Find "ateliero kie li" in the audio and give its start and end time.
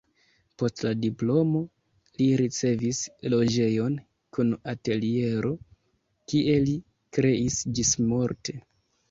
4.75-6.75